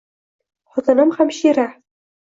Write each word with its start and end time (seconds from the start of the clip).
Xotinim 0.77 1.15
hamshira. 1.21 1.71